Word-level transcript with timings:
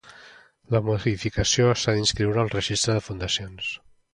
La 0.75 0.81
modificació 0.87 1.67
s'ha 1.81 1.95
d'inscriure 1.99 2.41
al 2.45 2.53
Registre 2.57 2.97
de 2.99 3.07
fundacions. 3.11 3.71